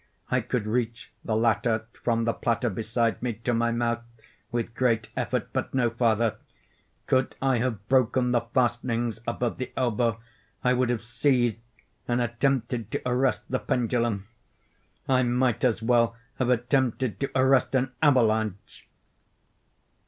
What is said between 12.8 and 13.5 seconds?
to arrest